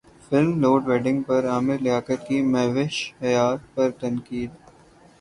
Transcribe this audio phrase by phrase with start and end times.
[0.27, 4.49] film Load Wedding پر عامر لیاقت کی مہوش حیات پر تنقید